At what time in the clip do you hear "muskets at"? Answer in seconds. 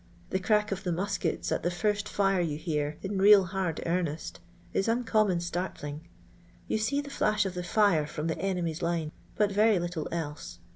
0.91-1.61